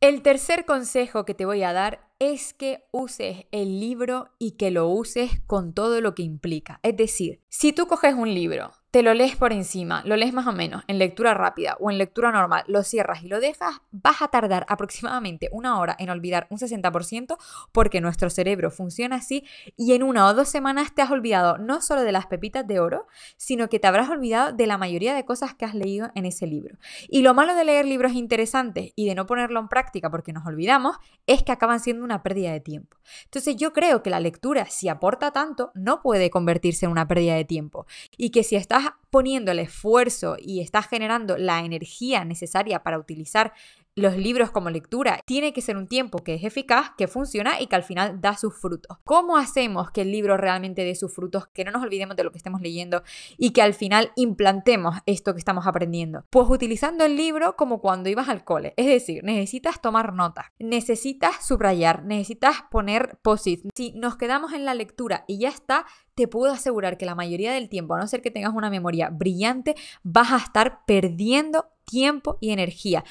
El 0.00 0.22
tercer 0.22 0.64
consejo 0.64 1.26
que 1.26 1.34
te 1.34 1.44
voy 1.44 1.62
a 1.62 1.74
dar 1.74 2.08
es 2.18 2.54
que 2.54 2.86
uses 2.90 3.44
el 3.50 3.80
libro 3.80 4.30
y 4.38 4.52
que 4.52 4.70
lo 4.70 4.88
uses 4.88 5.42
con 5.46 5.74
todo 5.74 6.00
lo 6.00 6.14
que 6.14 6.22
implica. 6.22 6.80
Es 6.82 6.96
decir, 6.96 7.42
si 7.50 7.74
tú 7.74 7.86
coges 7.86 8.14
un 8.14 8.32
libro, 8.32 8.72
te 8.94 9.02
lo 9.02 9.12
lees 9.12 9.34
por 9.34 9.52
encima, 9.52 10.04
lo 10.04 10.14
lees 10.14 10.32
más 10.32 10.46
o 10.46 10.52
menos 10.52 10.84
en 10.86 11.00
lectura 11.00 11.34
rápida 11.34 11.76
o 11.80 11.90
en 11.90 11.98
lectura 11.98 12.30
normal, 12.30 12.62
lo 12.68 12.84
cierras 12.84 13.24
y 13.24 13.26
lo 13.26 13.40
dejas, 13.40 13.80
vas 13.90 14.22
a 14.22 14.28
tardar 14.28 14.66
aproximadamente 14.68 15.48
una 15.50 15.80
hora 15.80 15.96
en 15.98 16.10
olvidar 16.10 16.46
un 16.48 16.58
60% 16.58 17.36
porque 17.72 18.00
nuestro 18.00 18.30
cerebro 18.30 18.70
funciona 18.70 19.16
así 19.16 19.44
y 19.76 19.94
en 19.94 20.04
una 20.04 20.28
o 20.28 20.34
dos 20.34 20.48
semanas 20.48 20.94
te 20.94 21.02
has 21.02 21.10
olvidado 21.10 21.58
no 21.58 21.82
solo 21.82 22.02
de 22.02 22.12
las 22.12 22.26
pepitas 22.26 22.68
de 22.68 22.78
oro, 22.78 23.08
sino 23.36 23.68
que 23.68 23.80
te 23.80 23.88
habrás 23.88 24.10
olvidado 24.10 24.52
de 24.52 24.68
la 24.68 24.78
mayoría 24.78 25.12
de 25.12 25.24
cosas 25.24 25.56
que 25.56 25.64
has 25.64 25.74
leído 25.74 26.12
en 26.14 26.24
ese 26.24 26.46
libro. 26.46 26.78
Y 27.08 27.22
lo 27.22 27.34
malo 27.34 27.56
de 27.56 27.64
leer 27.64 27.86
libros 27.86 28.12
interesantes 28.12 28.92
y 28.94 29.08
de 29.08 29.16
no 29.16 29.26
ponerlo 29.26 29.58
en 29.58 29.66
práctica 29.66 30.08
porque 30.08 30.32
nos 30.32 30.46
olvidamos 30.46 30.98
es 31.26 31.42
que 31.42 31.50
acaban 31.50 31.80
siendo 31.80 32.04
una 32.04 32.22
pérdida 32.22 32.52
de 32.52 32.60
tiempo. 32.60 32.96
Entonces 33.24 33.56
yo 33.56 33.72
creo 33.72 34.04
que 34.04 34.10
la 34.10 34.20
lectura, 34.20 34.66
si 34.66 34.88
aporta 34.88 35.32
tanto, 35.32 35.72
no 35.74 36.00
puede 36.00 36.30
convertirse 36.30 36.86
en 36.86 36.92
una 36.92 37.08
pérdida 37.08 37.34
de 37.34 37.44
tiempo 37.44 37.86
y 38.16 38.30
que 38.30 38.44
si 38.44 38.54
estás 38.54 38.83
poniendo 39.10 39.52
el 39.52 39.58
esfuerzo 39.58 40.36
y 40.38 40.60
estás 40.60 40.88
generando 40.88 41.36
la 41.36 41.60
energía 41.60 42.24
necesaria 42.24 42.82
para 42.82 42.98
utilizar 42.98 43.52
los 43.96 44.16
libros 44.16 44.50
como 44.50 44.70
lectura, 44.70 45.20
tiene 45.24 45.52
que 45.52 45.62
ser 45.62 45.76
un 45.76 45.86
tiempo 45.86 46.18
que 46.18 46.34
es 46.34 46.44
eficaz, 46.44 46.92
que 46.98 47.08
funciona 47.08 47.60
y 47.60 47.66
que 47.66 47.76
al 47.76 47.84
final 47.84 48.20
da 48.20 48.36
sus 48.36 48.54
frutos. 48.54 48.98
¿Cómo 49.04 49.36
hacemos 49.36 49.90
que 49.90 50.02
el 50.02 50.10
libro 50.10 50.36
realmente 50.36 50.84
dé 50.84 50.94
sus 50.94 51.14
frutos, 51.14 51.46
que 51.48 51.64
no 51.64 51.70
nos 51.70 51.82
olvidemos 51.82 52.16
de 52.16 52.24
lo 52.24 52.32
que 52.32 52.38
estemos 52.38 52.60
leyendo 52.60 53.02
y 53.38 53.50
que 53.50 53.62
al 53.62 53.74
final 53.74 54.12
implantemos 54.16 54.96
esto 55.06 55.32
que 55.32 55.38
estamos 55.38 55.66
aprendiendo? 55.66 56.24
Pues 56.30 56.48
utilizando 56.48 57.04
el 57.04 57.16
libro 57.16 57.56
como 57.56 57.80
cuando 57.80 58.08
ibas 58.08 58.28
al 58.28 58.44
cole. 58.44 58.74
Es 58.76 58.86
decir, 58.86 59.22
necesitas 59.22 59.80
tomar 59.80 60.12
notas, 60.12 60.46
necesitas 60.58 61.46
subrayar, 61.46 62.04
necesitas 62.04 62.56
poner 62.70 63.18
posit. 63.22 63.64
Si 63.74 63.92
nos 63.92 64.16
quedamos 64.16 64.52
en 64.52 64.64
la 64.64 64.74
lectura 64.74 65.24
y 65.28 65.38
ya 65.38 65.48
está, 65.48 65.86
te 66.14 66.28
puedo 66.28 66.52
asegurar 66.52 66.96
que 66.96 67.06
la 67.06 67.14
mayoría 67.14 67.52
del 67.52 67.68
tiempo, 67.68 67.94
a 67.94 67.98
no 67.98 68.06
ser 68.06 68.22
que 68.22 68.30
tengas 68.30 68.54
una 68.54 68.70
memoria 68.70 69.10
brillante, 69.10 69.74
vas 70.02 70.32
a 70.32 70.36
estar 70.36 70.84
perdiendo 70.86 71.66
tiempo 71.84 72.38
y 72.40 72.50
energía. 72.50 73.04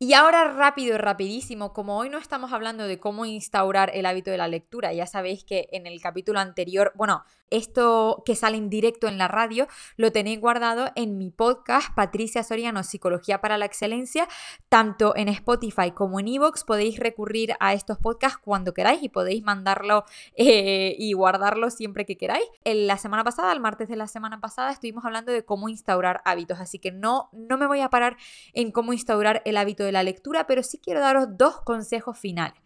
Y 0.00 0.14
ahora 0.14 0.52
rápido 0.52 0.94
y 0.94 0.98
rapidísimo, 0.98 1.72
como 1.72 1.98
hoy 1.98 2.08
no 2.08 2.18
estamos 2.18 2.52
hablando 2.52 2.86
de 2.86 2.98
cómo 2.98 3.24
instaurar 3.24 3.90
el 3.92 4.06
hábito 4.06 4.30
de 4.30 4.38
la 4.38 4.46
lectura, 4.46 4.92
ya 4.92 5.06
sabéis 5.06 5.44
que 5.44 5.68
en 5.72 5.86
el 5.86 6.00
capítulo 6.00 6.38
anterior, 6.38 6.92
bueno, 6.94 7.24
esto 7.50 8.22
que 8.24 8.34
sale 8.34 8.56
en 8.56 8.70
directo 8.70 9.08
en 9.08 9.18
la 9.18 9.28
radio 9.28 9.66
lo 9.96 10.12
tenéis 10.12 10.40
guardado 10.40 10.90
en 10.94 11.18
mi 11.18 11.30
podcast 11.30 11.94
Patricia 11.94 12.42
Soriano 12.42 12.82
Psicología 12.82 13.40
para 13.40 13.58
la 13.58 13.64
Excelencia, 13.64 14.28
tanto 14.68 15.14
en 15.16 15.28
Spotify 15.28 15.90
como 15.92 16.20
en 16.20 16.28
Evox. 16.28 16.64
Podéis 16.64 16.98
recurrir 16.98 17.54
a 17.60 17.72
estos 17.72 17.98
podcasts 17.98 18.38
cuando 18.42 18.74
queráis 18.74 19.02
y 19.02 19.08
podéis 19.08 19.42
mandarlo 19.42 20.04
eh, 20.36 20.94
y 20.98 21.12
guardarlo 21.12 21.70
siempre 21.70 22.04
que 22.04 22.16
queráis. 22.16 22.44
En 22.64 22.86
la 22.86 22.98
semana 22.98 23.24
pasada, 23.24 23.52
el 23.52 23.60
martes 23.60 23.88
de 23.88 23.96
la 23.96 24.06
semana 24.06 24.40
pasada, 24.40 24.70
estuvimos 24.70 25.04
hablando 25.04 25.32
de 25.32 25.44
cómo 25.44 25.68
instaurar 25.68 26.20
hábitos, 26.24 26.60
así 26.60 26.78
que 26.78 26.92
no, 26.92 27.30
no 27.32 27.58
me 27.58 27.66
voy 27.66 27.80
a 27.80 27.90
parar 27.90 28.16
en 28.52 28.72
cómo 28.72 28.92
instaurar 28.92 29.42
el 29.44 29.56
hábito 29.56 29.84
de 29.84 29.92
la 29.92 30.02
lectura, 30.02 30.46
pero 30.46 30.62
sí 30.62 30.78
quiero 30.78 31.00
daros 31.00 31.26
dos 31.36 31.60
consejos 31.62 32.18
finales. 32.18 32.60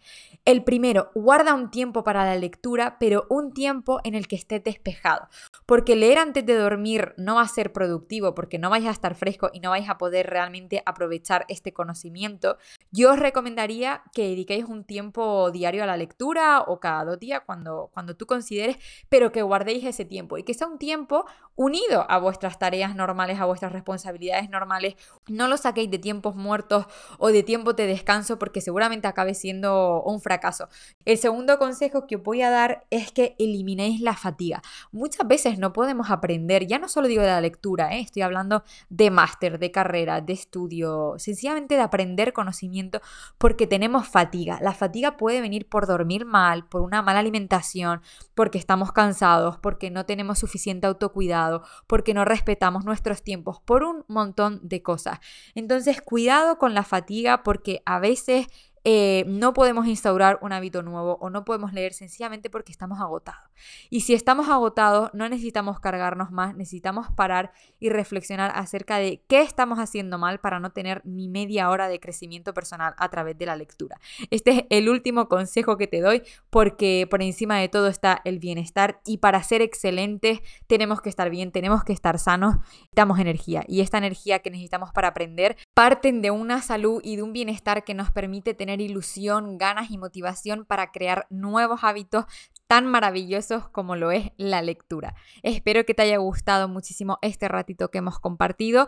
El 0.45 0.65
primero, 0.65 1.11
guarda 1.15 1.55
un 1.55 1.71
tiempo 1.71 2.05
para 2.05 2.25
la 2.25 2.37
lectura, 2.37 2.97
pero 2.99 3.27
un 3.29 3.53
tiempo 3.53 4.01
en 4.05 4.15
el 4.15 4.27
que 4.27 4.37
estés 4.37 4.63
despejado. 4.73 5.29
Porque 5.67 5.97
leer 5.97 6.19
antes 6.19 6.45
de 6.45 6.55
dormir 6.55 7.15
no 7.17 7.37
va 7.37 7.43
a 7.43 7.49
ser 7.49 7.73
productivo 7.73 8.35
porque 8.35 8.59
no 8.59 8.71
vais 8.71 8.87
a 8.87 8.91
estar 8.91 9.15
fresco 9.15 9.51
y 9.53 9.61
no 9.61 9.71
vais 9.71 9.89
a 9.89 9.99
poder 9.99 10.29
realmente 10.29 10.83
aprovechar 10.87 11.45
este 11.49 11.73
conocimiento. 11.73 12.57
Yo 12.91 13.13
os 13.13 13.19
recomendaría 13.19 14.03
que 14.13 14.29
dediquéis 14.29 14.65
un 14.65 14.85
tiempo 14.85 15.51
diario 15.51 15.83
a 15.83 15.87
la 15.87 15.97
lectura 15.97 16.63
o 16.67 16.81
cada 16.81 17.05
dos 17.05 17.19
días 17.19 17.43
cuando, 17.45 17.91
cuando 17.93 18.17
tú 18.17 18.27
consideres, 18.27 18.77
pero 19.09 19.33
que 19.33 19.43
guardéis 19.43 19.85
ese 19.85 20.05
tiempo 20.05 20.39
y 20.39 20.43
que 20.43 20.55
sea 20.55 20.67
un 20.67 20.79
tiempo 20.79 21.25
unido 21.55 22.07
a 22.09 22.19
vuestras 22.19 22.59
tareas 22.59 22.95
normales, 22.95 23.39
a 23.41 23.45
vuestras 23.45 23.73
responsabilidades 23.73 24.49
normales. 24.51 24.95
No 25.29 25.49
lo 25.49 25.57
saquéis 25.57 25.91
de 25.91 25.99
tiempos 25.99 26.35
muertos 26.35 26.87
o 27.19 27.29
de 27.29 27.43
tiempo 27.43 27.73
de 27.73 27.87
descanso 27.87 28.39
porque 28.39 28.61
seguramente 28.61 29.07
acabe 29.09 29.35
siendo 29.35 30.03
un 30.03 30.21
fracaso. 30.21 30.69
El 31.05 31.19
segundo 31.19 31.59
consejo 31.59 32.07
que 32.07 32.17
os 32.17 32.23
voy 32.23 32.43
a 32.43 32.51
dar 32.51 32.85
es 32.91 33.13
que 33.13 33.35
eliminéis 33.39 34.01
la 34.01 34.17
fatiga. 34.17 34.62
Muchas 34.91 35.27
veces 35.27 35.59
no 35.59 35.73
podemos 35.73 36.11
aprender, 36.11 36.67
ya 36.67 36.79
no 36.79 36.89
solo 36.89 37.09
digo 37.09 37.23
de 37.23 37.29
la 37.29 37.41
lectura, 37.41 37.95
¿eh? 37.95 38.01
estoy 38.01 38.23
hablando 38.23 38.65
de 38.89 39.11
máster, 39.11 39.59
de 39.59 39.71
carrera, 39.71 40.21
de 40.21 40.33
estudio, 40.33 41.15
sencillamente 41.19 41.75
de 41.75 41.81
aprender 41.81 42.33
conocimiento 42.33 43.01
porque 43.39 43.67
tenemos 43.67 44.09
fatiga. 44.09 44.59
La 44.61 44.73
fatiga 44.73 45.17
puede 45.17 45.41
venir 45.41 45.69
por 45.69 45.87
dormir 45.87 46.25
mal, 46.25 46.67
por 46.67 46.83
una 46.83 47.03
mala 47.03 47.21
alimentación, 47.21 48.03
porque 48.35 48.59
estamos 48.59 48.93
cansados, 48.93 49.59
porque 49.59 49.91
no 49.91 50.07
tenemos 50.07 50.39
suficiente 50.39 50.87
autocuidado, 50.87 51.63
porque 51.87 52.15
no 52.15 52.25
respetamos 52.25 52.85
nuestros 52.85 53.23
tiempos, 53.23 53.61
por 53.61 53.83
un 53.83 54.05
montón 54.09 54.61
de 54.63 54.83
cosas. 54.83 55.21
Entonces, 55.55 56.01
cuidado 56.01 56.59
con 56.59 56.75
la 56.75 56.83
fatiga 56.83 57.43
porque 57.43 57.83
a 57.87 57.99
veces 57.99 58.47
eh, 58.85 59.25
no 59.29 59.53
podemos 59.53 59.87
instaurar 59.87 60.39
un 60.43 60.53
hábito 60.53 60.83
nuevo 60.83 61.19
o 61.21 61.31
no 61.31 61.45
podemos 61.45 61.73
leer 61.73 61.93
sencillamente 61.93 62.51
porque 62.51 62.73
estamos 62.73 63.01
agotados. 63.01 63.51
Y 63.91 64.01
si 64.01 64.15
estamos 64.15 64.49
agotados, 64.49 65.11
no 65.13 65.29
necesitamos 65.29 65.79
cargarnos 65.81 66.31
más, 66.31 66.57
necesitamos 66.57 67.11
parar 67.13 67.53
y 67.79 67.91
reflexionar 67.91 68.53
acerca 68.55 68.97
de 68.97 69.23
qué 69.29 69.43
estamos 69.43 69.79
haciendo 69.79 70.19
mal 70.19 70.41
para 70.41 70.59
no 70.59 70.71
tener 70.71 71.01
ni 71.05 71.29
media 71.29 71.71
hora 71.71 71.89
de 71.89 72.01
crecimiento 72.01 72.55
personal 72.55 72.95
a 72.97 73.09
través 73.09 73.39
de 73.39 73.47
la 73.47 73.57
lectura. 73.57 74.01
Este 74.31 74.51
es 74.51 74.65
el 74.71 74.89
último 74.89 75.29
consejo 75.29 75.77
que 75.77 75.87
te 75.87 76.01
doy 76.01 76.23
porque 76.51 77.07
por 77.09 77.23
encima 77.23 77.59
de 77.59 77.69
todo 77.69 77.87
está 77.89 78.21
el 78.25 78.39
bienestar 78.39 79.01
y 79.05 79.19
para 79.19 79.43
ser 79.43 79.63
excelentes 79.63 80.41
tenemos 80.67 81.01
que 81.01 81.09
estar 81.09 81.31
bien, 81.31 81.53
tenemos 81.53 81.85
que 81.85 81.93
estar 81.93 82.19
sanos, 82.19 82.57
necesitamos 82.57 83.19
energía 83.19 83.65
y 83.69 83.81
esta 83.81 83.99
energía 83.99 84.41
que 84.41 84.51
necesitamos 84.51 84.93
para 84.93 85.09
aprender 85.09 85.57
parten 85.75 86.21
de 86.21 86.31
una 86.31 86.61
salud 86.61 87.01
y 87.03 87.17
de 87.17 87.23
un 87.23 87.33
bienestar 87.33 87.85
que 87.85 87.95
nos 87.95 88.11
permite 88.11 88.53
tener 88.53 88.81
ilusión, 88.81 89.57
ganas 89.57 89.91
y 89.91 89.99
motivación 89.99 90.65
para 90.67 90.93
crear 90.93 91.27
nuevos 91.31 91.83
hábitos 91.83 92.27
tan 92.73 92.87
maravillosos 92.87 93.69
como 93.69 93.97
lo 93.97 94.13
es 94.13 94.33
la 94.39 94.63
lectura. 94.63 95.15
Espero 95.43 95.85
que 95.85 95.93
te 95.93 96.01
haya 96.01 96.17
gustado 96.17 96.69
muchísimo 96.69 97.19
este 97.21 97.47
ratito 97.47 97.91
que 97.91 97.99
hemos 97.99 98.19
compartido. 98.19 98.87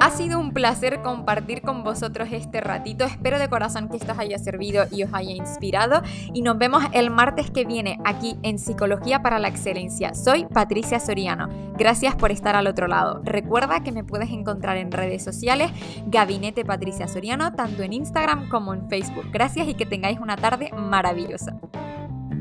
Ha 0.00 0.10
sido 0.10 0.40
un 0.40 0.52
placer 0.52 1.00
compartir 1.00 1.62
con 1.62 1.84
vosotros 1.84 2.30
este 2.32 2.60
ratito. 2.60 3.04
Espero 3.04 3.38
de 3.38 3.48
corazón 3.48 3.88
que 3.88 3.98
esto 3.98 4.10
os 4.10 4.18
haya 4.18 4.36
servido 4.36 4.86
y 4.90 5.04
os 5.04 5.14
haya 5.14 5.30
inspirado. 5.30 6.02
Y 6.34 6.42
nos 6.42 6.58
vemos 6.58 6.82
el 6.92 7.10
martes 7.10 7.52
que 7.52 7.64
viene 7.64 8.00
aquí 8.04 8.36
en 8.42 8.58
Psicología 8.58 9.22
para 9.22 9.38
la 9.38 9.46
Excelencia. 9.46 10.12
Soy 10.14 10.46
Patricia 10.46 10.98
Soriano. 10.98 11.50
Gracias 11.78 12.16
por 12.16 12.32
estar 12.32 12.56
al 12.56 12.66
otro 12.66 12.88
lado. 12.88 13.20
Recuerda 13.22 13.84
que 13.84 13.92
me 13.92 14.02
puedes 14.02 14.30
encontrar 14.30 14.76
en 14.76 14.90
redes 14.90 15.22
sociales 15.22 15.70
Gabinete 16.06 16.64
Patricia 16.64 17.06
Soriano, 17.06 17.52
tanto 17.52 17.84
en 17.84 17.92
Instagram 17.92 18.48
como 18.48 18.74
en 18.74 18.88
Facebook. 18.88 19.26
Gracias 19.30 19.68
y 19.68 19.74
que 19.74 19.86
tengáis 19.86 20.18
una 20.18 20.36
tarde 20.36 20.72
maravillosa. 20.72 21.60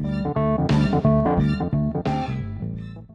you 0.03 0.50